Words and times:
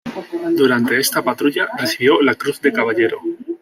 Durante 0.57 0.97
esta 0.99 1.21
patrulla 1.23 1.67
recibió 1.77 2.23
la 2.23 2.33
Cruz 2.33 2.59
de 2.59 2.73
Caballero. 2.73 3.19